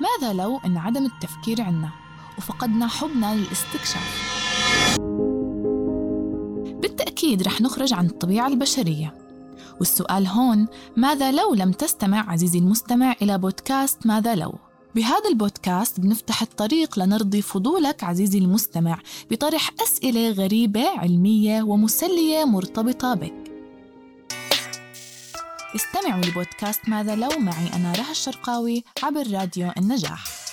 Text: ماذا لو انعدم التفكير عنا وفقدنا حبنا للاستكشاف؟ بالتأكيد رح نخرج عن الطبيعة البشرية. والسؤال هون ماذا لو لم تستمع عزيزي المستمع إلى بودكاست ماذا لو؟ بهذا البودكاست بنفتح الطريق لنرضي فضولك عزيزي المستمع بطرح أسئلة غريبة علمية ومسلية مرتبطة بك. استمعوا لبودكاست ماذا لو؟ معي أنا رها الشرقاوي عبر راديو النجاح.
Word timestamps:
ماذا 0.00 0.32
لو 0.32 0.60
انعدم 0.64 1.06
التفكير 1.06 1.62
عنا 1.62 1.90
وفقدنا 2.38 2.86
حبنا 2.86 3.34
للاستكشاف؟ 3.34 4.28
بالتأكيد 6.82 7.42
رح 7.42 7.60
نخرج 7.60 7.92
عن 7.92 8.06
الطبيعة 8.06 8.48
البشرية. 8.48 9.14
والسؤال 9.78 10.26
هون 10.26 10.66
ماذا 10.96 11.32
لو 11.32 11.54
لم 11.54 11.72
تستمع 11.72 12.32
عزيزي 12.32 12.58
المستمع 12.58 13.14
إلى 13.22 13.38
بودكاست 13.38 14.06
ماذا 14.06 14.34
لو؟ 14.34 14.54
بهذا 14.94 15.28
البودكاست 15.28 16.00
بنفتح 16.00 16.42
الطريق 16.42 16.98
لنرضي 16.98 17.42
فضولك 17.42 18.04
عزيزي 18.04 18.38
المستمع 18.38 18.98
بطرح 19.30 19.70
أسئلة 19.82 20.30
غريبة 20.30 20.88
علمية 20.88 21.62
ومسلية 21.62 22.44
مرتبطة 22.44 23.14
بك. 23.14 23.47
استمعوا 25.74 26.24
لبودكاست 26.24 26.88
ماذا 26.88 27.16
لو؟ 27.16 27.28
معي 27.38 27.72
أنا 27.76 27.92
رها 27.92 28.10
الشرقاوي 28.10 28.84
عبر 29.02 29.30
راديو 29.32 29.72
النجاح. 29.78 30.47